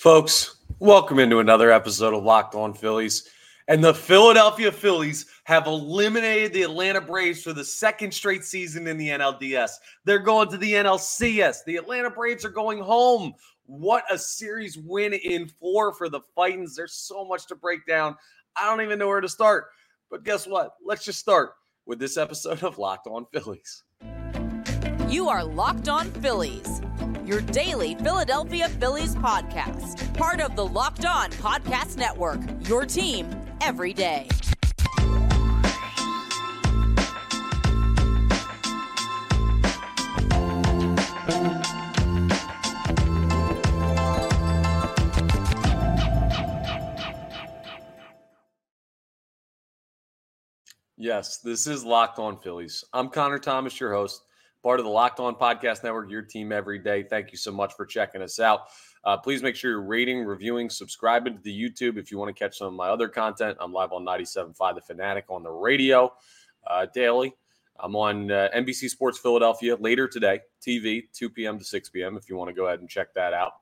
[0.00, 3.28] Folks, welcome into another episode of Locked On Phillies.
[3.68, 8.96] And the Philadelphia Phillies have eliminated the Atlanta Braves for the second straight season in
[8.96, 9.72] the NLDS.
[10.06, 11.66] They're going to the NLCS.
[11.66, 13.34] The Atlanta Braves are going home.
[13.66, 16.74] What a series win in four for the Fightins.
[16.74, 18.16] There's so much to break down.
[18.56, 19.66] I don't even know where to start.
[20.10, 20.76] But guess what?
[20.82, 21.50] Let's just start
[21.84, 23.82] with this episode of Locked On Phillies.
[25.10, 26.80] You are Locked On Phillies
[27.30, 30.12] your daily Philadelphia Phillies podcast.
[30.14, 33.30] Part of the Locked On Podcast Network, your team
[33.60, 34.26] every day.
[50.96, 52.84] Yes, this is Locked On Phillies.
[52.92, 54.20] I'm Connor Thomas, your host
[54.62, 57.02] part of the Locked On Podcast Network, your team every day.
[57.02, 58.68] Thank you so much for checking us out.
[59.04, 62.38] Uh, please make sure you're rating, reviewing, subscribing to the YouTube if you want to
[62.38, 63.56] catch some of my other content.
[63.60, 66.12] I'm live on 97.5 The Fanatic on the radio
[66.66, 67.34] uh, daily.
[67.78, 71.58] I'm on uh, NBC Sports Philadelphia later today, TV, 2 p.m.
[71.58, 72.16] to 6 p.m.
[72.16, 73.52] if you want to go ahead and check that out.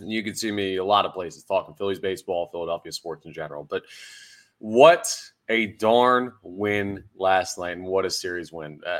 [0.00, 3.32] And you can see me a lot of places talking Phillies baseball, Philadelphia sports in
[3.34, 3.64] general.
[3.64, 3.82] But
[4.58, 5.14] what
[5.48, 8.80] a darn win last night and what a series win.
[8.86, 8.98] Uh,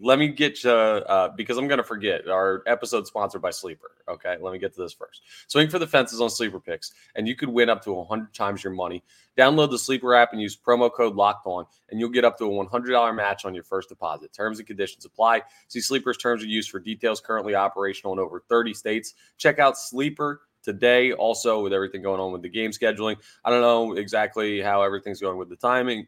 [0.00, 3.90] let me get you uh, because I'm going to forget our episode sponsored by Sleeper.
[4.08, 5.22] Okay, let me get to this first.
[5.46, 8.64] Swing for the fences on Sleeper picks, and you could win up to 100 times
[8.64, 9.04] your money.
[9.36, 12.44] Download the Sleeper app and use promo code Locked On, and you'll get up to
[12.44, 14.32] a $100 match on your first deposit.
[14.32, 15.42] Terms and conditions apply.
[15.68, 17.20] See Sleeper's terms of use for details.
[17.20, 19.14] Currently operational in over 30 states.
[19.36, 21.12] Check out Sleeper today.
[21.12, 25.20] Also, with everything going on with the game scheduling, I don't know exactly how everything's
[25.20, 26.06] going with the timing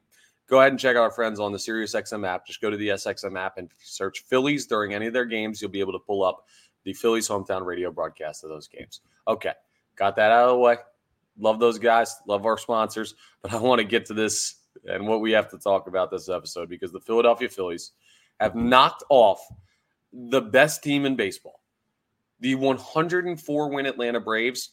[0.52, 2.46] go ahead and check out our friends on the SiriusXM app.
[2.46, 5.62] Just go to the SXM app and search Phillies during any of their games.
[5.62, 6.44] You'll be able to pull up
[6.84, 9.00] the Phillies hometown radio broadcast of those games.
[9.26, 9.52] Okay,
[9.96, 10.76] got that out of the way.
[11.38, 15.22] Love those guys, love our sponsors, but I want to get to this and what
[15.22, 17.92] we have to talk about this episode because the Philadelphia Phillies
[18.38, 19.40] have knocked off
[20.12, 21.62] the best team in baseball.
[22.40, 24.72] The 104 win Atlanta Braves,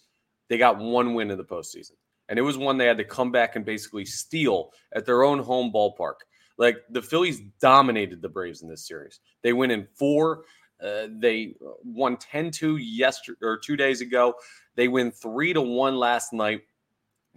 [0.50, 1.94] they got one win in the postseason
[2.30, 5.40] and it was one they had to come back and basically steal at their own
[5.40, 6.16] home ballpark.
[6.58, 9.20] Like the Phillies dominated the Braves in this series.
[9.42, 10.44] They win in four.
[10.82, 14.36] Uh, they won 10 2 yesterday or two days ago.
[14.76, 16.62] They win three to one last night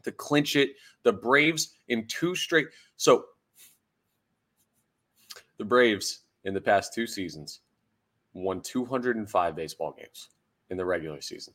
[0.05, 0.73] to clinch it.
[1.05, 2.69] The Braves in two straight.
[2.97, 3.25] So
[5.57, 7.61] the Braves in the past two seasons
[8.35, 10.29] won 205 baseball games
[10.71, 11.55] in the regular season.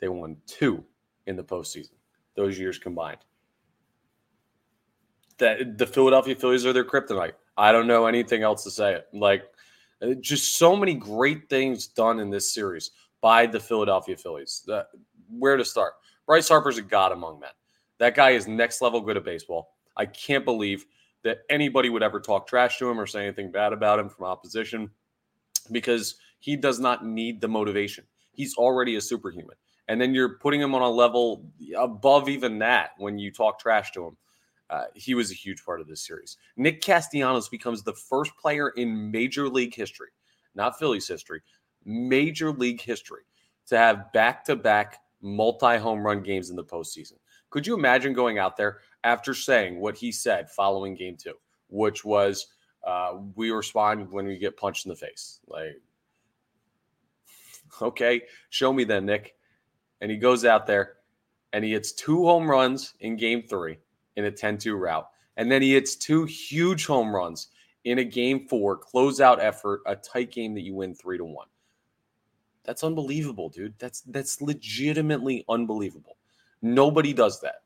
[0.00, 0.84] They won two
[1.26, 1.92] in the postseason
[2.34, 3.18] those years combined.
[5.38, 7.32] That the Philadelphia Phillies are their kryptonite.
[7.56, 9.08] I don't know anything else to say it.
[9.12, 9.44] Like
[10.02, 14.68] uh, just so many great things done in this series by the Philadelphia Phillies.
[15.28, 15.94] where to start?
[16.26, 17.50] Bryce Harper's a god among men.
[17.98, 19.76] That guy is next level good at baseball.
[19.96, 20.86] I can't believe
[21.22, 24.26] that anybody would ever talk trash to him or say anything bad about him from
[24.26, 24.90] opposition
[25.72, 28.04] because he does not need the motivation.
[28.32, 29.56] He's already a superhuman
[29.88, 31.44] and then you're putting him on a level
[31.76, 34.16] above even that when you talk trash to him.
[34.70, 36.38] Uh, he was a huge part of this series.
[36.56, 40.08] Nick Castellanos becomes the first player in Major League history,
[40.54, 41.42] not Phillies history,
[41.84, 43.22] Major League history,
[43.66, 47.14] to have back to back multi home run games in the postseason.
[47.50, 51.34] Could you imagine going out there after saying what he said following game two,
[51.68, 52.46] which was,
[52.84, 55.40] uh, we respond when we get punched in the face?
[55.46, 55.80] Like,
[57.82, 59.34] okay, show me then, Nick
[60.00, 60.94] and he goes out there
[61.52, 63.78] and he hits two home runs in game three
[64.16, 65.08] in a 10 2 route.
[65.36, 67.48] And then he hits two huge home runs
[67.84, 71.48] in a game four closeout effort, a tight game that you win three to one.
[72.64, 73.74] That's unbelievable, dude.
[73.78, 76.16] That's that's legitimately unbelievable.
[76.62, 77.62] Nobody does that.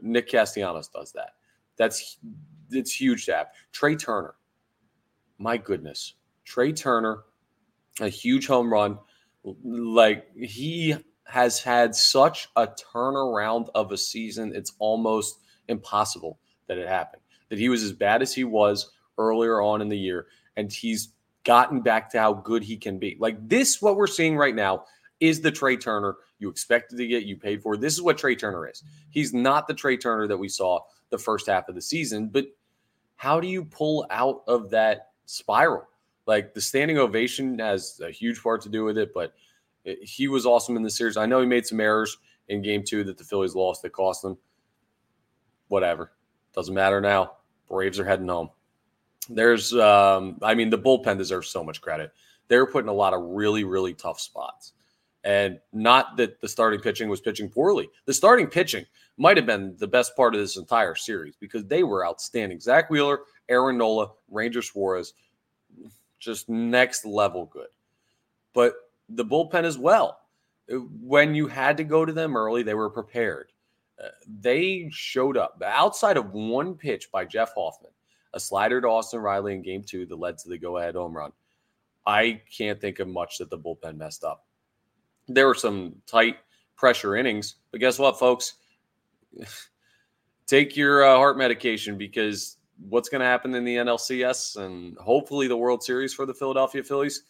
[0.00, 1.30] Nick Castellanos does that.
[1.76, 2.18] That's
[2.70, 3.46] it's huge to have.
[3.72, 4.34] Trea Turner.
[5.38, 6.14] My goodness.
[6.44, 7.24] Trea Turner,
[8.00, 8.98] a huge home run.
[9.64, 10.94] Like he
[11.26, 16.38] has had such a turnaround of a season, it's almost impossible
[16.68, 17.22] that it happened.
[17.48, 20.26] That he was as bad as he was earlier on in the year,
[20.56, 21.08] and he's
[21.44, 23.16] gotten back to how good he can be.
[23.18, 24.84] Like this, what we're seeing right now
[25.20, 27.76] is the Trea Turner you expected to get, you paid for.
[27.76, 28.82] This is what Trea Turner is.
[29.10, 32.46] He's not the Trea Turner that we saw the first half of the season, but
[33.16, 35.86] how do you pull out of that spiral?
[36.26, 39.34] Like the standing ovation has a huge part to do with it, but
[40.02, 41.16] he was awesome in the series.
[41.16, 42.16] I know he made some errors
[42.48, 44.36] in game two that the Phillies lost that cost them.
[45.68, 46.12] Whatever.
[46.54, 47.32] Doesn't matter now.
[47.68, 48.50] Braves are heading home.
[49.28, 52.12] There's, um, I mean, the bullpen deserves so much credit.
[52.48, 54.72] They're put in a lot of really, really tough spots.
[55.24, 57.88] And not that the starting pitching was pitching poorly.
[58.04, 58.84] The starting pitching
[59.16, 62.60] might have been the best part of this entire series because they were outstanding.
[62.60, 65.14] Zack Wheeler, Aaron Nola, Ranger Suarez,
[66.18, 67.68] just next level good.
[68.52, 68.74] But
[69.08, 70.20] the bullpen as well.
[70.68, 73.52] When you had to go to them early, they were prepared.
[74.02, 74.08] Uh,
[74.40, 77.92] they showed up outside of one pitch by Jeff Hoffman,
[78.32, 81.16] a slider to Austin Riley in game two that led to the go ahead home
[81.16, 81.32] run.
[82.06, 84.46] I can't think of much that the bullpen messed up.
[85.28, 86.36] There were some tight
[86.76, 88.54] pressure innings, but guess what, folks?
[90.46, 92.58] Take your uh, heart medication because
[92.88, 96.82] what's going to happen in the NLCS and hopefully the World Series for the Philadelphia
[96.82, 97.22] Phillies,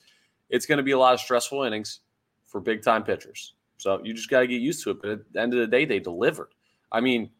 [0.51, 2.01] it's going to be a lot of stressful innings
[2.45, 3.55] for big time pitchers.
[3.79, 5.03] So you just got to get used to it.
[5.03, 6.51] But at the end of the day, they delivered.
[6.93, 7.31] I mean,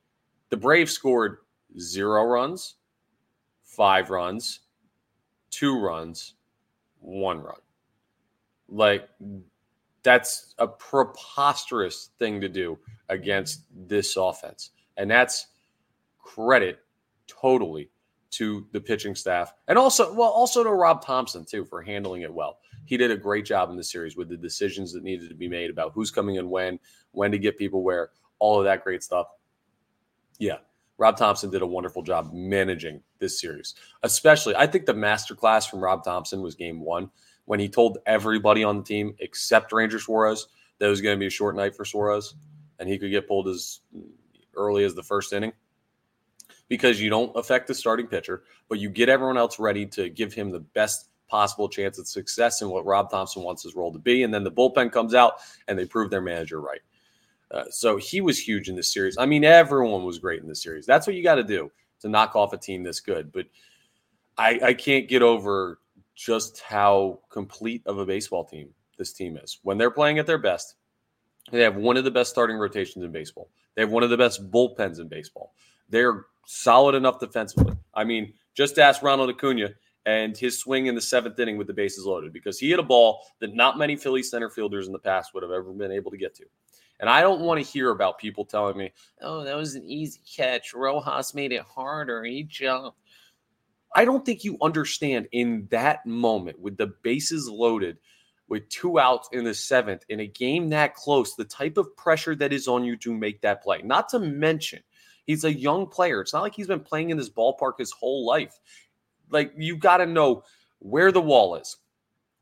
[0.51, 1.39] the Braves scored
[1.79, 2.75] zero runs,
[3.63, 4.61] five runs,
[5.51, 6.35] two runs,
[7.01, 7.61] one run.
[8.69, 9.09] Like,
[10.03, 12.79] that's a preposterous thing to do
[13.09, 14.71] against this offense.
[14.97, 15.47] And that's
[16.19, 16.81] credit
[17.27, 17.91] totally
[18.31, 22.33] to the pitching staff and also well also to Rob Thomson, too for handling it
[22.33, 22.59] well.
[22.85, 25.49] He did a great job in the series with the decisions that needed to be
[25.49, 26.79] made about who's coming and when,
[27.13, 29.27] when to get people where, all of that great stuff.
[30.39, 30.59] Yeah,
[30.99, 33.75] Rob Thomson did a wonderful job managing this series.
[34.03, 37.11] Especially, I think the masterclass from Rob Thomson was game one
[37.47, 40.47] when he told everybody on the team except Ranger Suarez
[40.79, 42.35] that it was going to be a short night for Suarez
[42.79, 43.81] and he could get pulled as
[44.57, 45.53] early as the first inning
[46.69, 50.33] because you don't affect the starting pitcher, but you get everyone else ready to give
[50.33, 53.99] him the best possible chance at success in what Rob Thomson wants his role to
[53.99, 54.23] be.
[54.23, 55.35] And then the bullpen comes out
[55.69, 56.81] and they prove their manager right.
[57.51, 59.17] Uh, so he was huge in this series.
[59.19, 60.87] I mean, everyone was great in this series.
[60.87, 63.33] That's what you got to do to knock off a team this good.
[63.33, 63.47] But
[64.37, 65.79] I, I can't get over
[66.15, 69.59] just how complete of a baseball team this team is.
[69.63, 70.77] When they're playing at their best,
[71.51, 73.51] they have one of the best starting rotations in baseball.
[73.75, 75.55] They have one of the best bullpens in baseball.
[75.89, 77.77] They're solid enough defensively.
[77.95, 79.71] I mean, just ask Ronald Acuna
[80.07, 82.83] and his swing in the seventh inning with the bases loaded because he hit a
[82.83, 86.11] ball that not many Philly center fielders in the past would have ever been able
[86.11, 86.45] to get to.
[87.01, 90.21] And I don't want to hear about people telling me, oh, that was an easy
[90.37, 90.75] catch.
[90.75, 92.23] Rojas made it harder.
[92.25, 92.99] He jumped.
[93.95, 97.99] I don't think you understand in that moment with the bases loaded,
[98.49, 102.35] with two outs in the seventh, in a game that close, the type of pressure
[102.37, 103.83] that is on you to make that play.
[103.83, 104.81] Not to mention,
[105.27, 106.21] he's a young player.
[106.21, 108.59] It's not like he's been playing in this ballpark his whole life.
[109.35, 110.45] Like you got to know
[110.79, 111.77] where the wall is.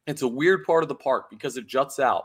[0.06, 2.24] It's a weird part of the park because it juts out.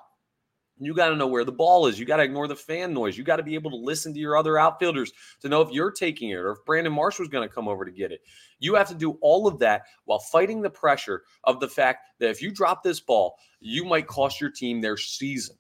[0.80, 1.98] You got to know where the ball is.
[1.98, 3.18] You got to ignore the fan noise.
[3.18, 5.12] You got to be able to listen to your other outfielders
[5.42, 7.86] to know if you're taking it or if Brandon Marsh was going to come over
[7.86, 8.20] to get it.
[8.60, 12.30] You have to do all of that while fighting the pressure of the fact that
[12.30, 15.56] if you drop this ball, you might cost your team their season.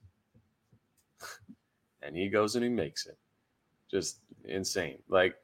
[2.01, 3.17] and he goes and he makes it.
[3.89, 4.99] Just insane.
[5.07, 5.35] Like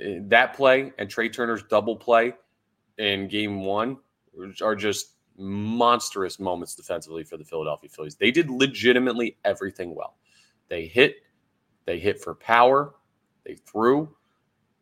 [0.00, 2.34] eh, that play and Trea Turner's double play
[2.98, 3.98] in game one
[4.62, 8.16] are just monstrous moments defensively for the Philadelphia Phillies.
[8.16, 10.16] They did legitimately everything well.
[10.68, 11.16] They hit,
[11.86, 12.94] they hit for power,
[13.44, 14.08] they threw,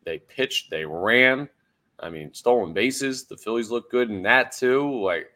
[0.04, 1.48] they pitched, they ran.
[1.98, 3.26] I mean, stolen bases.
[3.26, 5.02] The Phillies look good in that too.
[5.02, 5.30] Like,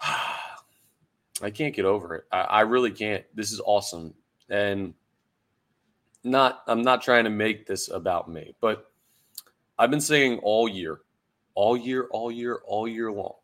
[0.00, 2.24] I can't get over it.
[2.30, 3.24] I, I really can't.
[3.34, 4.14] This is awesome.
[4.48, 4.94] And
[6.24, 8.90] not, I'm not trying to make this about me, but
[9.78, 11.00] I've been saying all year
[11.58, 13.34] all year, all year, all year long.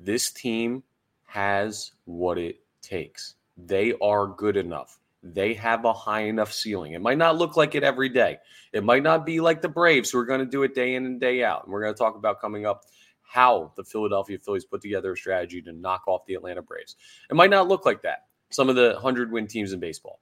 [0.00, 0.82] This team
[1.26, 3.36] has what it takes.
[3.56, 4.98] They are good enough.
[5.22, 6.94] They have a high enough ceiling.
[6.94, 8.38] It might not look like it every day.
[8.72, 11.06] It might not be like the Braves who are going to do it day in
[11.06, 11.62] and day out.
[11.62, 12.82] And we're going to talk about coming up
[13.22, 16.96] how the Philadelphia Phillies put together a strategy to knock off the Atlanta Braves.
[17.30, 18.26] It might not look like that.
[18.50, 20.18] Some of the 100 win teams in baseball.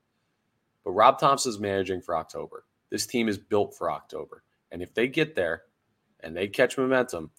[0.85, 2.67] But Rob Thomson is managing for October.
[2.91, 4.43] This team is built for October.
[4.71, 5.63] And if they get there,
[6.27, 7.31] and they catch momentum,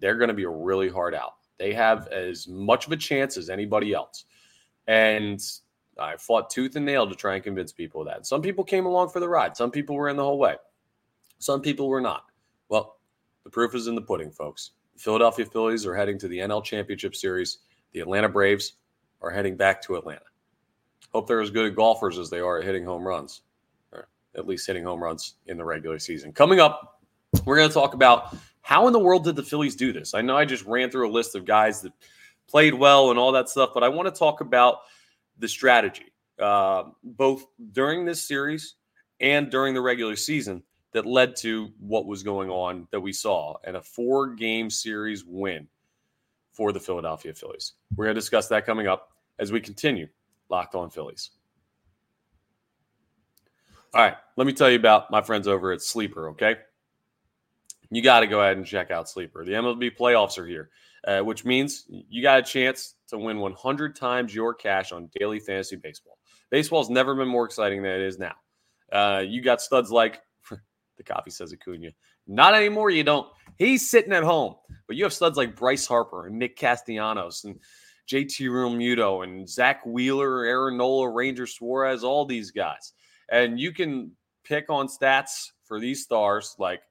[0.00, 1.36] they're going to be really hard out.
[1.58, 4.26] They have as much of a chance as anybody else.
[4.86, 5.40] And
[5.98, 8.26] I fought tooth and nail to try and convince people of that.
[8.26, 9.56] Some people came along for the ride.
[9.56, 10.56] Some people were in the whole way.
[11.38, 12.24] Some people were not.
[12.68, 12.98] Well,
[13.44, 14.72] the proof is in the pudding, folks.
[14.92, 17.60] The Philadelphia Phillies are heading to the NL Championship Series.
[17.92, 18.74] The Atlanta Braves
[19.22, 20.20] are heading back to Atlanta.
[21.14, 23.40] Hope they're as good at golfers as they are at hitting home runs,
[23.90, 26.30] or at least hitting home runs in the regular season.
[26.30, 26.93] Coming up
[27.44, 30.14] we're going to talk about how in the world did the Phillies do this?
[30.14, 31.92] I know I just ran through a list of guys that
[32.48, 34.78] played well and all that stuff, but I want to talk about
[35.38, 38.74] the strategy, uh, both during this series
[39.20, 40.62] and during the regular season,
[40.92, 45.24] that led to what was going on that we saw and a four game series
[45.24, 45.66] win
[46.52, 47.72] for the Philadelphia Phillies.
[47.96, 49.10] We're going to discuss that coming up.
[49.38, 50.06] as we continue
[50.48, 51.30] Locked On Phillies.
[53.92, 56.56] All right, let me tell you about my friends over at Sleeper, okay?
[57.90, 59.44] You got to go ahead and check out Sleeper.
[59.44, 60.70] The MLB playoffs are here,
[61.06, 65.40] uh, which means you got a chance to win 100 times your cash on daily
[65.40, 66.18] fantasy baseball.
[66.50, 68.34] Baseball's never been more exciting than it is now.
[68.92, 70.20] Uh, you got studs like
[70.96, 71.90] the coffee says Acuna.
[72.26, 73.28] Not anymore, you don't.
[73.58, 74.56] He's sitting at home.
[74.86, 77.58] But you have studs like Bryce Harper and Nick Castellanos and
[78.10, 82.92] JT Realmuto and Zack Wheeler, Aaron Nola, Ranger Suarez, all these guys.
[83.30, 84.12] And you can
[84.44, 86.82] pick on stats for these stars like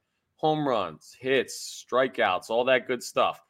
[0.44, 3.42] home runs, hits, strikeouts, all that good stuff.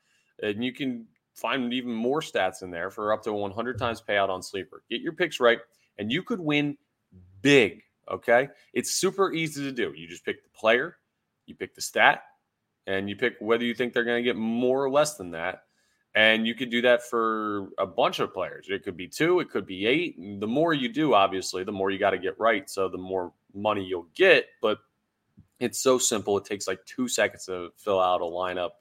[0.43, 4.29] And you can find even more stats in there for up to 100 times payout
[4.29, 4.83] on sleeper.
[4.91, 5.57] Get your picks right,
[5.97, 6.77] and you could win
[7.41, 7.81] big.
[8.11, 8.47] Okay.
[8.73, 9.91] It's super easy to do.
[9.95, 10.97] You just pick the player,
[11.47, 12.21] you pick the stat,
[12.85, 15.63] and you pick whether you think they're going to get more or less than that.
[16.13, 18.67] And you could do that for a bunch of players.
[18.69, 20.15] It could be two, it could be eight.
[20.39, 22.69] The more you do, obviously, the more you got to get right.
[22.69, 24.45] So the more money you'll get.
[24.61, 24.77] But
[25.63, 26.37] it's so simple.
[26.37, 28.71] It takes like two seconds to fill out a lineup.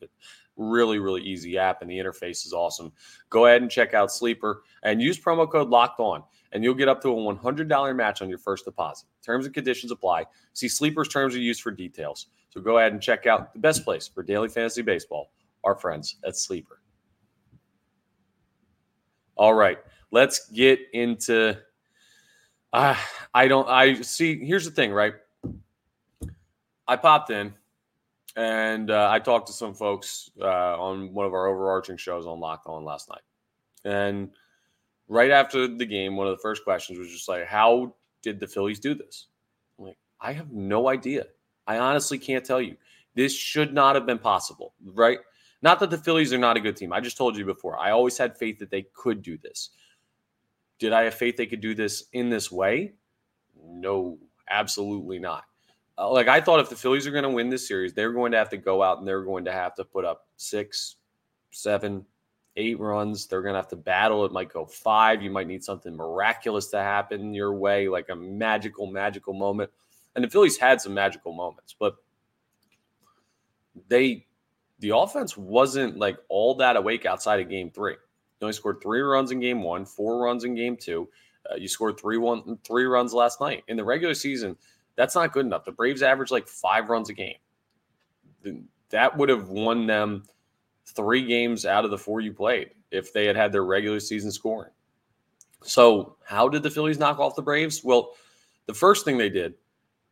[0.57, 2.93] Really, really easy app, and the interface is awesome.
[3.31, 6.23] Go ahead and check out Sleeper and use promo code Locked On,
[6.53, 9.07] and you'll get up to a $100 match on your first deposit.
[9.25, 10.27] Terms and conditions apply.
[10.53, 12.27] See Sleeper's terms of use for details.
[12.51, 15.33] So go ahead and check out the best place for daily fantasy baseball,
[15.65, 16.83] our friends at Sleeper.
[19.37, 19.79] All right,
[20.11, 21.59] let's get into.
[22.75, 22.97] Uh,
[23.33, 23.69] I don't.
[23.69, 24.45] I see.
[24.45, 25.15] Here's the thing, right?
[26.87, 27.55] I popped in
[28.37, 30.47] and uh, I talked to some folks uh,
[30.81, 33.21] on one of our overarching shows on Locked On last night.
[33.85, 34.31] And
[35.09, 38.47] right after the game, one of the first questions was just like, How did the
[38.47, 39.27] Phillies do this?
[39.79, 41.27] I'm like, I have no idea.
[41.67, 42.77] I honestly can't tell you.
[43.15, 45.19] This should not have been possible, right?
[45.61, 46.93] Not that the Phillies are not a good team.
[46.93, 47.79] I just told you before.
[47.79, 49.71] I always had faith that they could do this.
[50.79, 52.95] Did I have faith they could do this in this way?
[53.63, 55.45] No, absolutely not.
[56.03, 58.33] Uh, like I thought if the Phillies are going to win this series, they're going
[58.33, 60.97] to have to go out and they're going to have to put up six,
[61.53, 62.05] seven,
[62.57, 63.27] eight runs.
[63.27, 64.25] They're going to have to battle.
[64.25, 65.23] It might go five.
[65.23, 69.71] You might need something miraculous to happen your way, like a magical, magical moment.
[70.17, 71.95] And the Phillies had some magical moments, but
[73.89, 74.27] they,
[74.81, 77.93] the offense wasn't like all that awake outside of game three.
[77.93, 81.09] You only scored three runs in game one, four runs in game two.
[81.49, 84.57] Uh, you scored three one three runs last night in the regular season.
[84.97, 85.65] That's not good enough.
[85.65, 87.37] The Braves average like five runs a game.
[88.91, 90.25] That would have won them
[90.87, 94.31] three games out of the four you played if they had had their regular season
[94.31, 94.71] scoring.
[95.63, 97.83] So, how did the Phillies knock off the Braves?
[97.85, 98.15] Well,
[98.67, 99.55] the first thing they did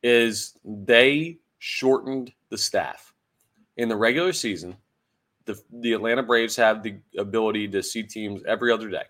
[0.03, 3.13] is they shortened the staff.
[3.77, 4.77] In the regular season,
[5.45, 9.05] the, the Atlanta Braves have the ability to see teams every other day.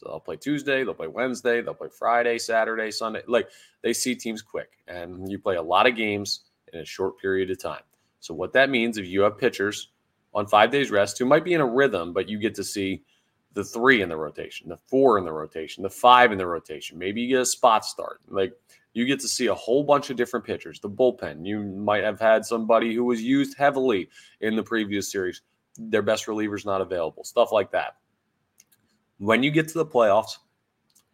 [0.00, 3.20] So they'll play Tuesday, they'll play Wednesday, they'll play Friday, Saturday, Sunday.
[3.26, 3.50] Like
[3.82, 7.50] they see teams quick, and you play a lot of games in a short period
[7.50, 7.82] of time.
[8.20, 9.90] So what that means, if you have pitchers
[10.32, 13.02] on five days rest who might be in a rhythm, but you get to see
[13.52, 16.96] the three in the rotation, the four in the rotation, the five in the rotation.
[16.96, 18.20] Maybe you get a spot start.
[18.26, 18.54] Like
[18.94, 20.80] you get to see a whole bunch of different pitchers.
[20.80, 24.08] The bullpen, you might have had somebody who was used heavily
[24.40, 25.42] in the previous series.
[25.76, 27.96] Their best relievers not available, stuff like that
[29.20, 30.38] when you get to the playoffs,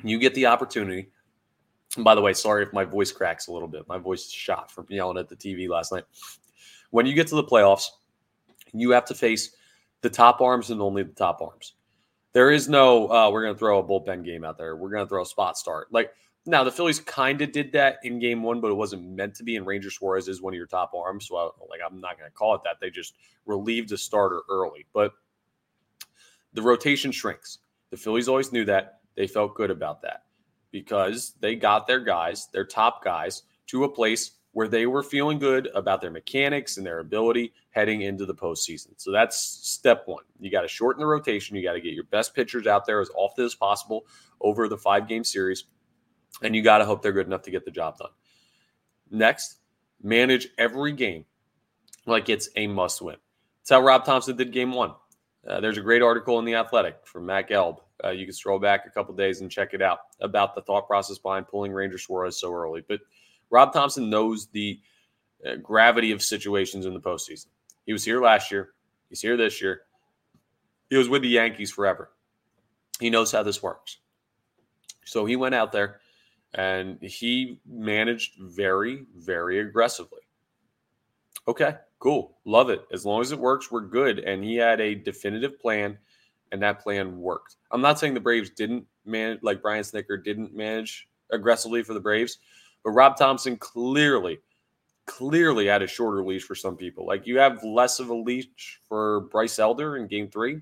[0.02, 1.10] you get the opportunity.
[1.96, 3.86] And by the way, sorry if my voice cracks a little bit.
[3.88, 6.04] My voice is shot from yelling at the TV last night.
[6.90, 7.88] When you get to the playoffs,
[8.72, 9.56] you have to face
[10.02, 11.74] the top arms and only the top arms.
[12.32, 14.76] There is no, uh, we're going to throw a bullpen game out there.
[14.76, 15.88] We're going to throw a spot start.
[15.90, 16.12] Like,
[16.44, 19.42] now the Phillies kind of did that in game one, but it wasn't meant to
[19.42, 19.56] be.
[19.56, 21.26] And Ranger Suarez is one of your top arms.
[21.26, 22.76] So, I, like, I'm not going to call it that.
[22.80, 23.14] They just
[23.46, 24.86] relieved the starter early.
[24.92, 25.12] But
[26.52, 27.58] the rotation shrinks.
[27.96, 29.00] The Phillies always knew that.
[29.14, 30.24] They felt good about that
[30.70, 35.38] because they got their guys, their top guys, to a place where they were feeling
[35.38, 38.88] good about their mechanics and their ability heading into the postseason.
[38.98, 40.24] So that's step one.
[40.38, 41.56] You got to shorten the rotation.
[41.56, 44.04] You got to get your best pitchers out there as often as possible
[44.42, 45.64] over the five game series.
[46.42, 48.10] And you got to hope they're good enough to get the job done.
[49.10, 49.56] Next,
[50.02, 51.24] manage every game
[52.04, 53.16] like it's a must win.
[53.62, 54.92] That's how Rob Thomson did game one.
[55.48, 57.78] Uh, there's a great article in The Athletic from Matt Gelb.
[58.04, 60.86] Uh, you can scroll back a couple days and check it out about the thought
[60.86, 62.82] process behind pulling Ranger Suarez so early.
[62.86, 63.00] But
[63.50, 64.80] Rob Thomson knows the
[65.46, 67.46] uh, gravity of situations in the postseason.
[67.84, 68.70] He was here last year.
[69.08, 69.82] He's here this year.
[70.90, 72.10] He was with the Yankees forever.
[72.98, 73.98] He knows how this works.
[75.04, 76.00] So he went out there
[76.54, 80.22] and he managed very, very aggressively.
[81.46, 82.38] Okay, cool.
[82.44, 82.86] Love it.
[82.92, 84.20] As long as it works, we're good.
[84.20, 85.98] And he had a definitive plan
[86.52, 87.56] and that plan worked.
[87.70, 92.00] I'm not saying the Braves didn't manage, like Brian Snitker didn't manage aggressively for the
[92.00, 92.38] Braves,
[92.84, 94.38] but Rob Thomson clearly,
[95.06, 97.06] clearly had a shorter leash for some people.
[97.06, 100.60] Like you have less of a leash for Bryce Elder in game three.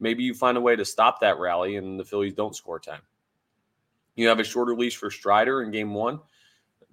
[0.00, 2.96] Maybe you find a way to stop that rally and the Phillies don't score 10.
[4.16, 6.20] You have a shorter leash for Strider in game one.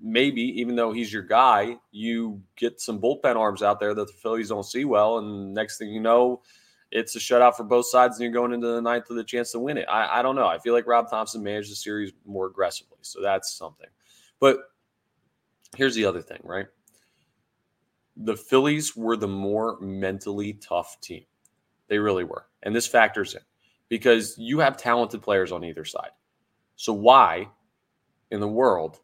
[0.02, 4.14] Maybe, even though he's your guy, you get some bullpen arms out there that the
[4.14, 5.18] Phillies don't see well.
[5.18, 6.42] And next thing you know,
[6.92, 9.52] it's a shutout for both sides, and you're going into the ninth with a chance
[9.52, 9.86] to win it.
[9.90, 10.48] I, I don't know.
[10.48, 12.98] I feel like Rob Thomson managed the series more aggressively.
[13.02, 13.90] So that's something.
[14.40, 14.58] But
[15.76, 16.68] here's the other thing, right?
[18.16, 21.26] The Phillies were the more mentally tough team.
[21.90, 22.46] They really were.
[22.64, 23.42] And this factors in
[23.90, 26.12] because you have talented players on either side.
[26.76, 27.50] So why
[28.32, 29.00] in the world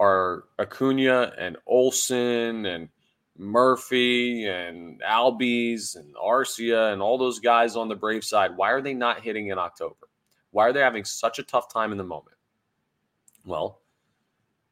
[0.00, 2.88] are Acuna and Olson and
[3.36, 8.82] Murphy and Albies and Arcia and all those guys on the Brave side, why are
[8.82, 10.08] they not hitting in October?
[10.50, 12.36] Why are they having such a tough time in the moment?
[13.44, 13.80] Well,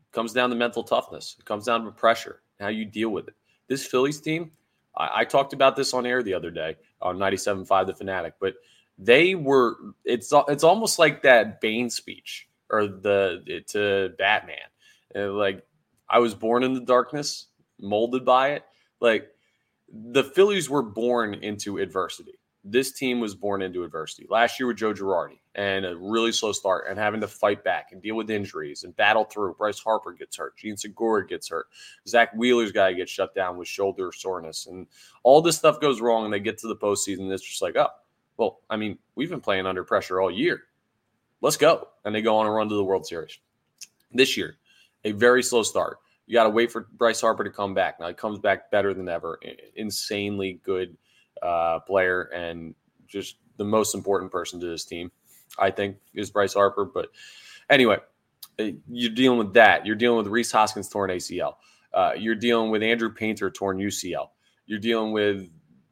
[0.01, 1.37] it comes down to mental toughness.
[1.39, 3.35] It comes down to pressure, how you deal with it.
[3.69, 4.51] This Phillies team,
[4.97, 8.55] I, I talked about this on air the other day on 97.5 The Fanatic, but
[8.99, 14.57] they were it's it's almost like that Bane speech or the to Batman.
[15.15, 15.65] Uh, like
[16.09, 17.47] I was born in the darkness,
[17.79, 18.65] molded by it.
[19.01, 19.29] Like
[19.93, 22.39] the Phillies were born into adversity.
[22.65, 24.27] This team was born into adversity.
[24.29, 27.93] Last year with Joe Girardi and a really slow start and having to fight back
[27.93, 29.55] and deal with injuries and battle through.
[29.55, 30.57] Bryce Harper gets hurt.
[30.57, 31.67] Jean Segura gets hurt.
[32.09, 34.67] Zack Wheeler's guy gets shut down with shoulder soreness.
[34.67, 34.89] And
[35.23, 37.21] all this stuff goes wrong and they get to the postseason.
[37.21, 37.89] And it's just like, oh,
[38.37, 40.63] well, I mean, we've been playing under pressure all year.
[41.41, 41.89] Let's go.
[42.05, 43.39] And they go on a run to the World Series.
[44.13, 44.57] This year,
[45.07, 45.99] a very slow start.
[46.27, 48.01] You got to wait for Bryce Harper to come back.
[48.01, 49.39] Now he comes back better than ever.
[49.77, 50.97] Insanely good
[51.41, 52.75] uh, player and
[53.07, 55.13] just the most important person to this team,
[55.59, 56.85] I think, is Bryce Harper.
[56.85, 57.11] But
[57.71, 57.99] anyway,
[58.59, 59.87] uh, you're dealing with that.
[59.87, 61.55] You're dealing with Rhys Hoskins torn ACL.
[61.95, 64.29] Uh, you're dealing with Andrew Painter torn UCL.
[64.67, 65.49] You're dealing with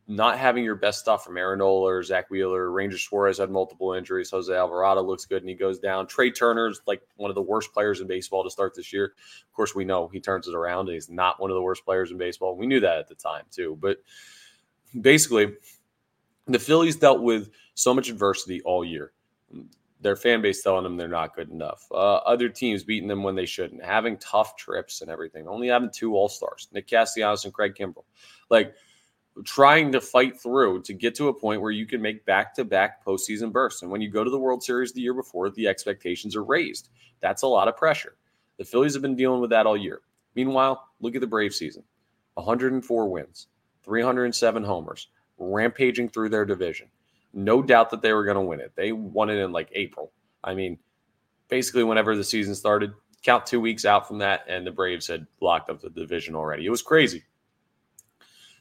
[0.06, 2.70] not having your best stuff from Aaron Nola or Zack Wheeler.
[2.70, 4.30] Ranger Suarez had multiple injuries.
[4.30, 6.06] Jose Alvarado looks good and he goes down.
[6.06, 9.14] Trea Turner's like one of the worst players in baseball to start this year.
[9.48, 11.84] Of course, we know he turns it around and he's not one of the worst
[11.86, 12.54] players in baseball.
[12.54, 13.78] We knew that at the time too.
[13.80, 13.98] But
[15.00, 15.54] basically,
[16.46, 19.12] the Phillies dealt with so much adversity all year.
[20.02, 21.86] Their fan base telling them they're not good enough.
[21.90, 23.82] Uh, other teams beating them when they shouldn't.
[23.82, 25.48] Having tough trips and everything.
[25.48, 28.04] Only having two All Stars, Nick Castellanos and Craig Kimbrel.
[28.50, 28.74] Like
[29.42, 32.64] trying to fight through to get to a point where you can make back to
[32.64, 33.82] back postseason bursts.
[33.82, 36.90] And when you go to the World Series the year before, the expectations are raised.
[37.20, 38.16] That's a lot of pressure.
[38.58, 40.02] The Phillies have been dealing with that all year.
[40.36, 41.82] Meanwhile, look at the Brave season
[42.34, 43.48] 104 wins,
[43.82, 46.88] 307 homers, rampaging through their division.
[47.32, 48.72] No doubt that they were going to win it.
[48.76, 50.12] They won it in like April.
[50.44, 50.78] I mean,
[51.48, 52.92] basically, whenever the season started,
[53.24, 56.66] count two weeks out from that, and the Braves had locked up the division already.
[56.66, 57.24] It was crazy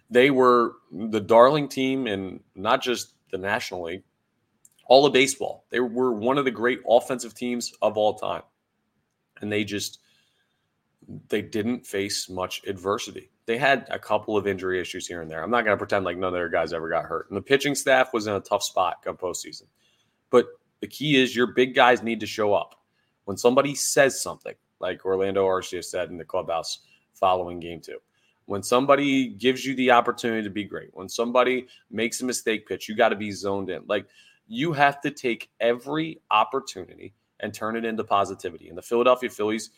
[0.09, 4.03] they were the darling team in not just the National League,
[4.85, 5.65] all of baseball.
[5.69, 8.43] They were one of the great offensive teams of all time.
[9.41, 9.99] And they just
[11.27, 13.29] they didn't face much adversity.
[13.45, 15.43] They had a couple of injury issues here and there.
[15.43, 17.29] I'm not going to pretend like none of their guys ever got hurt.
[17.29, 19.63] And the pitching staff was in a tough spot come postseason.
[20.29, 20.47] But
[20.79, 22.75] the key is your big guys need to show up.
[23.25, 26.79] When somebody says something, like Orlando Arcia said in the clubhouse
[27.13, 27.99] following game two,
[28.45, 32.89] when somebody gives you the opportunity to be great, when somebody makes a mistake pitch,
[32.89, 33.83] you got to be zoned in.
[33.87, 34.05] Like
[34.47, 38.69] you have to take every opportunity and turn it into positivity.
[38.69, 39.71] And the Philadelphia Phillies,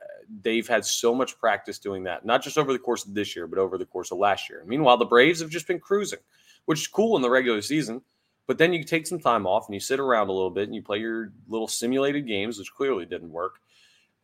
[0.00, 3.34] uh, they've had so much practice doing that, not just over the course of this
[3.34, 4.64] year, but over the course of last year.
[4.66, 6.20] Meanwhile, the Braves have just been cruising,
[6.66, 8.02] which is cool in the regular season.
[8.48, 10.74] But then you take some time off and you sit around a little bit and
[10.74, 13.60] you play your little simulated games, which clearly didn't work.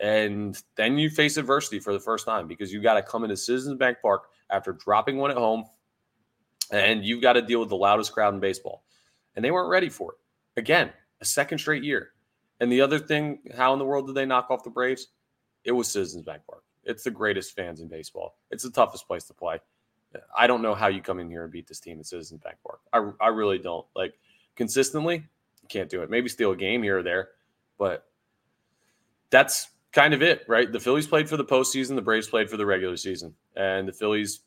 [0.00, 3.36] And then you face adversity for the first time because you got to come into
[3.36, 5.64] Citizens Bank Park after dropping one at home,
[6.70, 8.84] and you've got to deal with the loudest crowd in baseball.
[9.34, 10.60] And they weren't ready for it.
[10.60, 12.10] Again, a second straight year.
[12.60, 15.08] And the other thing, how in the world did they knock off the Braves?
[15.64, 16.62] It was Citizens Bank Park.
[16.84, 18.36] It's the greatest fans in baseball.
[18.50, 19.58] It's the toughest place to play.
[20.36, 22.56] I don't know how you come in here and beat this team at Citizens Bank
[22.66, 22.80] Park.
[22.92, 23.86] I, I really don't.
[23.94, 24.14] Like
[24.56, 25.24] consistently,
[25.68, 26.10] can't do it.
[26.10, 27.28] Maybe steal a game here or there,
[27.78, 28.06] but
[29.30, 30.70] that's kind of it, right?
[30.70, 33.34] The Phillies played for the postseason, the Braves played for the regular season.
[33.56, 34.40] And the Phillies,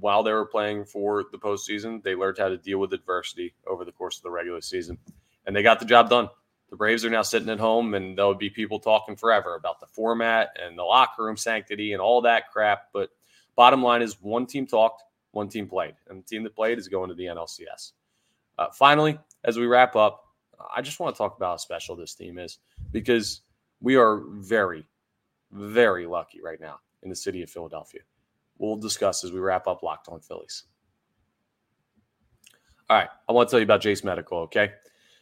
[0.00, 3.84] while they were playing for the postseason, they learned how to deal with adversity over
[3.84, 4.98] the course of the regular season.
[5.46, 6.28] And they got the job done.
[6.70, 9.86] The Braves are now sitting at home, and there'll be people talking forever about the
[9.86, 12.88] format and the locker room sanctity and all that crap.
[12.92, 13.10] But
[13.54, 15.02] bottom line is one team talked,
[15.32, 15.94] one team played.
[16.08, 17.92] And the team that played is going to the NLCS.
[18.58, 20.24] Uh, finally, as we wrap up,
[20.74, 22.58] I just want to talk about how special this team is
[22.90, 23.42] because
[23.84, 24.86] we are very,
[25.52, 28.00] very lucky right now in the city of Philadelphia.
[28.56, 30.64] We'll discuss as we wrap up Locked On Phillies.
[32.88, 34.72] All right, I want to tell you about Jase Medical, okay?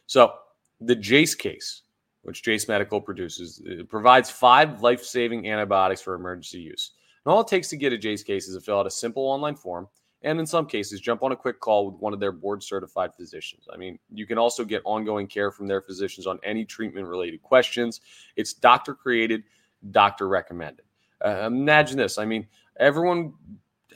[0.05, 0.33] So,
[0.79, 1.81] the Jase case,
[2.21, 6.91] which Jase Medical produces, provides five life saving antibiotics for emergency use.
[7.25, 9.23] And all it takes to get a Jase case is to fill out a simple
[9.23, 9.87] online form
[10.23, 13.13] and in some cases jump on a quick call with one of their board certified
[13.13, 13.67] physicians.
[13.71, 17.41] I mean, you can also get ongoing care from their physicians on any treatment related
[17.41, 18.01] questions.
[18.35, 19.43] It's doctor created,
[19.91, 20.85] doctor recommended.
[21.23, 22.17] Uh, imagine this.
[22.17, 22.47] I mean,
[22.79, 23.33] everyone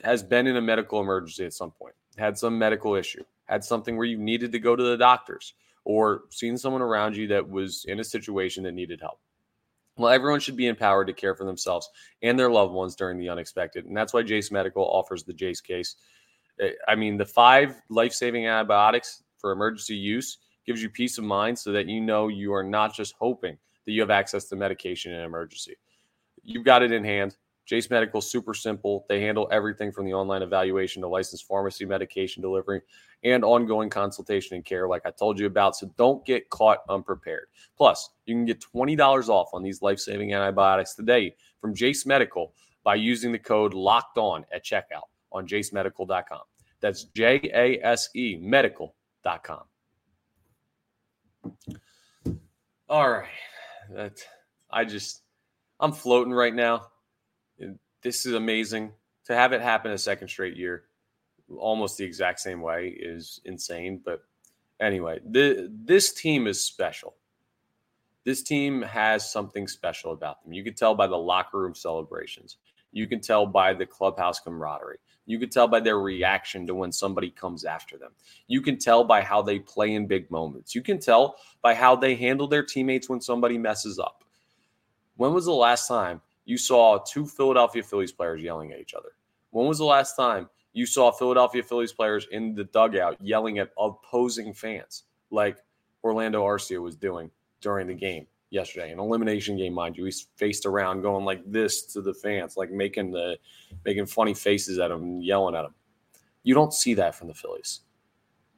[0.04, 3.96] has been in a medical emergency at some point, had some medical issue, had something
[3.96, 7.84] where you needed to go to the doctors, or seen someone around you that was
[7.86, 9.18] in a situation that needed help.
[9.96, 11.90] Well, everyone should be empowered to care for themselves
[12.22, 13.84] and their loved ones during the unexpected.
[13.84, 15.96] And that's why Jase Medical offers the Jase case.
[16.60, 21.24] Eh, I mean, the five life saving antibiotics for emergency use gives you peace of
[21.24, 24.56] mind so that you know you are not just hoping that you have access to
[24.56, 25.76] medication in emergency.
[26.42, 27.36] You've got it in hand.
[27.64, 29.04] Jase Medical, super simple.
[29.10, 32.80] They handle everything from the online evaluation to licensed pharmacy medication delivery
[33.24, 35.76] and ongoing consultation and care, like I told you about.
[35.76, 37.48] So don't get caught unprepared.
[37.76, 42.54] Plus, you can get $20 off on these life saving antibiotics today from Jase Medical
[42.84, 46.40] by using the code locked on at checkout on jasemedical.com.
[46.80, 49.62] That's J A S E medical.com.
[52.88, 53.28] All right.
[53.90, 54.20] That
[54.70, 55.22] I just
[55.80, 56.86] I'm floating right now.
[58.02, 58.92] This is amazing.
[59.26, 60.84] To have it happen a second straight year,
[61.56, 64.00] almost the exact same way, is insane.
[64.04, 64.22] But
[64.80, 67.14] anyway, the, this team is special.
[68.24, 70.52] This team has something special about them.
[70.52, 72.56] You could tell by the locker room celebrations.
[72.98, 74.98] You can tell by the clubhouse camaraderie.
[75.24, 78.10] You can tell by their reaction to when somebody comes after them.
[78.48, 80.74] You can tell by how they play in big moments.
[80.74, 84.24] You can tell by how they handle their teammates when somebody messes up.
[85.16, 89.12] When was the last time you saw two Philadelphia Phillies players yelling at each other?
[89.50, 93.70] When was the last time you saw Philadelphia Phillies players in the dugout yelling at
[93.78, 95.58] opposing fans like
[96.02, 97.30] Orlando Arcia was doing
[97.60, 98.92] during the game yesterday?
[98.92, 100.04] An elimination game, mind you.
[100.04, 103.38] He's faced around going like this to the fans, like making the
[103.84, 105.74] making funny faces at and yelling at them.
[106.42, 107.80] You don't see that from the Phillies.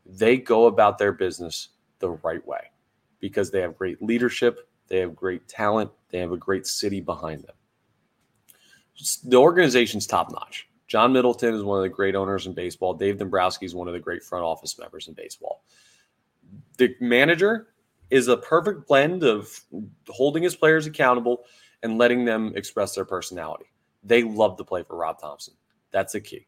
[0.06, 2.70] They go about their business the right way
[3.20, 7.42] because they have great leadership, they have great talent, they have a great city behind
[7.42, 7.54] them
[9.24, 10.68] the organization's top notch.
[10.86, 12.94] John Middleton is one of the great owners in baseball.
[12.94, 15.62] Dave Dombrowski is one of the great front office members in baseball.
[16.78, 17.68] The manager
[18.10, 19.60] is a perfect blend of
[20.08, 21.44] holding his players accountable
[21.82, 23.66] and letting them express their personality.
[24.02, 25.54] They love to play for Rob Thomson.
[25.90, 26.46] That's the key.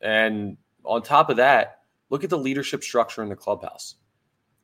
[0.00, 3.96] And on top of that, look at the leadership structure in the clubhouse.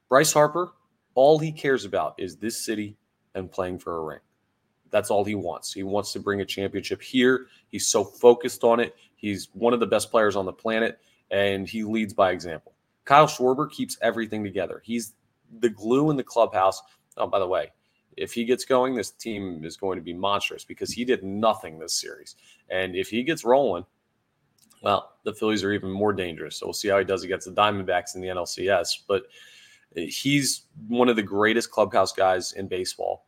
[0.08, 0.72] Bryce Harper,
[1.14, 2.96] all he cares about is this city
[3.34, 4.20] and playing for a ring.
[4.90, 5.72] That's all he wants.
[5.72, 7.46] He wants to bring a championship here.
[7.68, 8.94] He's so focused on it.
[9.16, 10.98] He's one of the best players on the planet,
[11.30, 12.74] and he leads by example.
[13.04, 14.80] Kyle Schwarber keeps everything together.
[14.84, 15.14] He's
[15.60, 16.80] the glue in the clubhouse.
[17.16, 17.72] Oh, by the way,
[18.16, 21.78] if he gets going, this team is going to be monstrous because he did nothing
[21.78, 22.36] this series.
[22.70, 23.84] And if he gets rolling,
[24.82, 26.56] well, the Phillies are even more dangerous.
[26.56, 29.00] So we'll see how he does against the Diamondbacks in the NLCS.
[29.08, 29.24] But
[29.94, 33.26] he's one of the greatest clubhouse guys in baseball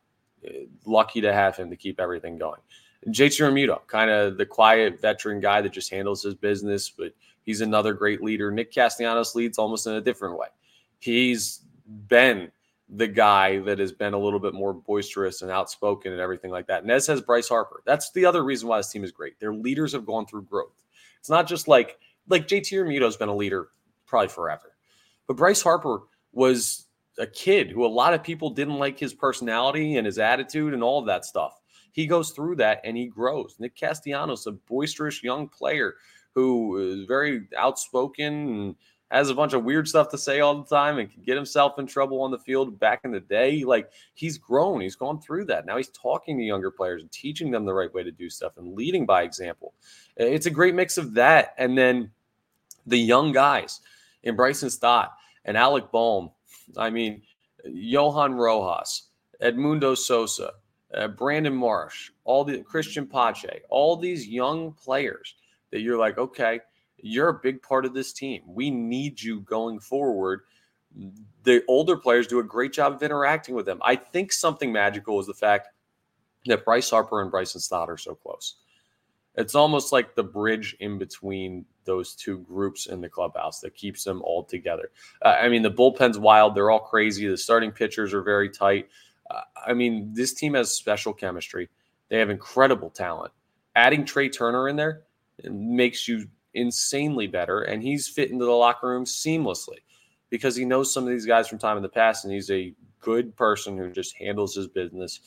[0.85, 2.61] lucky to have him to keep everything going.
[3.07, 7.13] JT Realmuto, kind of the quiet veteran guy that just handles his business, but
[7.43, 8.51] he's another great leader.
[8.51, 10.47] Nick Castellanos leads almost in a different way.
[10.99, 11.61] He's
[12.07, 12.51] been
[12.89, 16.67] the guy that has been a little bit more boisterous and outspoken and everything like
[16.67, 16.83] that.
[16.83, 17.81] And as has Bryce Harper.
[17.85, 19.39] That's the other reason why this team is great.
[19.39, 20.83] Their leaders have gone through growth.
[21.19, 21.97] It's not just like
[22.29, 23.69] like JT Realmuto's been a leader
[24.05, 24.75] probably forever.
[25.27, 26.85] But Bryce Harper was
[27.19, 30.83] a kid who a lot of people didn't like his personality and his attitude and
[30.83, 31.59] all of that stuff.
[31.91, 33.55] He goes through that and he grows.
[33.59, 35.95] Nick Castellanos, a boisterous young player
[36.35, 38.75] who is very outspoken and
[39.09, 41.79] has a bunch of weird stuff to say all the time and can get himself
[41.79, 43.63] in trouble on the field back in the day.
[43.63, 45.65] Like he's grown, he's gone through that.
[45.65, 48.57] Now he's talking to younger players and teaching them the right way to do stuff
[48.57, 49.73] and leading by example.
[50.17, 51.53] It's a great mix of that.
[51.57, 52.11] And then
[52.85, 53.81] the young guys
[54.23, 55.13] in Bryson Stott
[55.45, 56.31] and Alec Bohm
[56.75, 57.21] I mean,
[57.65, 59.09] Johan Rojas,
[59.41, 60.53] Edmundo Sosa,
[60.93, 65.35] uh, Brandon Marsh, all the Christian Pache, all these young players
[65.71, 66.59] that you're like, okay,
[66.99, 68.41] you're a big part of this team.
[68.47, 70.41] We need you going forward.
[71.43, 73.79] The older players do a great job of interacting with them.
[73.83, 75.69] I think something magical is the fact
[76.45, 78.55] that Bryce Harper and Bryson Stott are so close.
[79.35, 84.03] It's almost like the bridge in between those two groups in the clubhouse that keeps
[84.03, 84.89] them all together.
[85.21, 86.55] Uh, I mean, the bullpen's wild.
[86.55, 87.27] They're all crazy.
[87.27, 88.89] The starting pitchers are very tight.
[89.29, 91.69] Uh, I mean, this team has special chemistry.
[92.09, 93.31] They have incredible talent.
[93.75, 95.03] Adding Trea Turner in there
[95.43, 99.77] makes you insanely better, and he's fit into the locker room seamlessly
[100.29, 102.73] because he knows some of these guys from time in the past, and he's a
[102.99, 105.21] good person who just handles his business.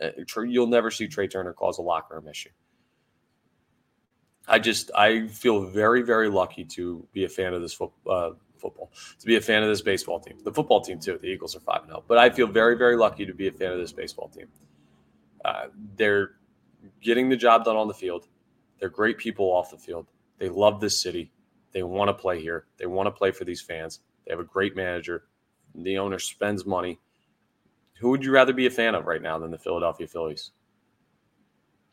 [0.00, 0.08] Uh,
[0.44, 2.50] you'll never see Trea Turner cause a locker room issue.
[4.48, 8.30] I just I feel very very lucky to be a fan of this fo- uh,
[8.58, 11.16] football, to be a fan of this baseball team, the football team too.
[11.18, 13.52] The Eagles are five and zero, but I feel very very lucky to be a
[13.52, 14.48] fan of this baseball team.
[15.44, 15.66] Uh,
[15.96, 16.32] they're
[17.00, 18.26] getting the job done on the field.
[18.80, 20.08] They're great people off the field.
[20.42, 21.30] They love this city.
[21.70, 22.66] They want to play here.
[22.76, 24.00] They want to play for these fans.
[24.26, 25.26] They have a great manager.
[25.72, 26.98] The owner spends money.
[28.00, 30.50] Who would you rather be a fan of right now than the Philadelphia Phillies?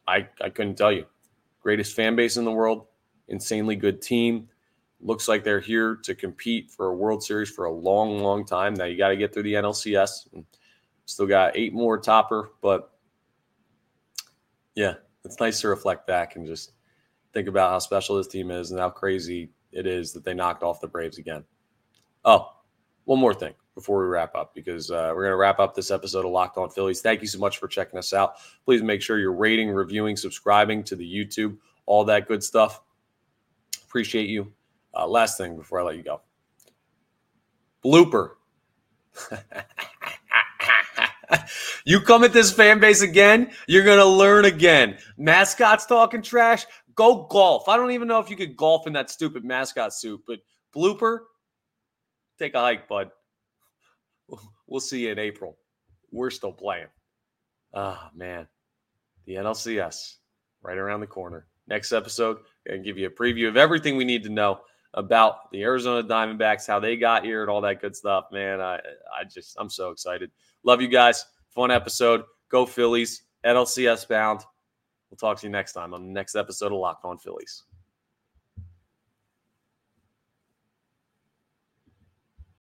[0.08, 1.06] I, I couldn't tell you.
[1.62, 2.88] Greatest fan base in the world,
[3.28, 4.50] insanely good team.
[5.00, 8.74] Looks like they're here to compete for a World Series for a long, long time.
[8.74, 10.28] Now you got to get through the NLCS.
[11.06, 12.96] Still got eight more topper, but
[14.74, 16.72] yeah, it's nice to reflect back and just
[17.34, 20.64] think about how special this team is and how crazy it is that they knocked
[20.64, 21.44] off the Braves again.
[22.26, 22.54] Oh,
[23.06, 25.92] one more thing before we wrap up because uh, we're going to wrap up this
[25.92, 27.02] episode of Locked On Phillies.
[27.02, 28.36] Thank you so much for checking us out.
[28.66, 32.82] Please make sure you're rating, reviewing, subscribing to the YouTube, all that good stuff.
[33.84, 34.52] Appreciate you.
[34.94, 36.22] Uh, last thing before I let you go
[37.84, 38.32] blooper.
[41.86, 44.98] you come at this fan base again, you're going to learn again.
[45.18, 46.66] Mascots talking trash,
[47.00, 47.70] go golf.
[47.70, 50.40] I don't even know if you could golf in that stupid mascot suit, but
[50.76, 51.20] blooper,
[52.38, 53.10] take a hike, bud.
[54.68, 55.58] We'll see you in April.
[56.12, 56.88] We're still playing.
[57.74, 58.48] Ah, oh, man.
[59.26, 60.16] The NLCS
[60.62, 61.48] right around the corner.
[61.68, 64.60] Next episode, and give you a preview of everything we need to know
[64.94, 68.26] about the Arizona Diamondbacks, how they got here, and all that good stuff.
[68.34, 70.32] Man, I, I just, I'm so excited.
[70.64, 71.26] Love you guys.
[71.56, 72.24] Fun episode.
[72.50, 73.24] Go Phillies.
[73.46, 74.42] NLCS bound.
[75.10, 77.64] We'll talk to you next time on the next episode of Locked On Phillies.